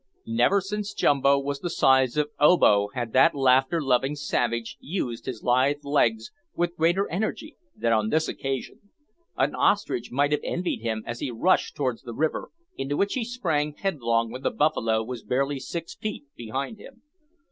Never 0.25 0.61
since 0.61 0.95
Jumbo 0.95 1.37
was 1.37 1.59
the 1.59 1.69
size 1.69 2.17
of 2.17 2.31
Obo 2.39 2.87
had 2.95 3.13
that 3.13 3.35
laughter 3.35 3.79
loving 3.79 4.15
savage 4.15 4.75
used 4.79 5.27
his 5.27 5.43
lithe 5.43 5.83
legs 5.83 6.31
with 6.55 6.75
greater 6.75 7.07
energy 7.11 7.55
than 7.75 7.93
on 7.93 8.09
this 8.09 8.27
occasion. 8.27 8.79
An 9.37 9.53
ostrich 9.53 10.11
might 10.11 10.31
have 10.31 10.41
envied 10.43 10.81
him 10.81 11.03
as 11.05 11.19
he 11.19 11.29
rushed 11.29 11.75
towards 11.75 12.01
the 12.01 12.15
river, 12.15 12.49
into 12.75 12.97
which 12.97 13.13
he 13.13 13.23
sprang 13.23 13.75
headlong 13.75 14.31
when 14.31 14.41
the 14.41 14.49
buffalo 14.49 15.03
was 15.03 15.21
barely 15.21 15.59
six 15.59 15.93
feet 15.93 16.25
behind 16.35 16.79
him. 16.79 17.03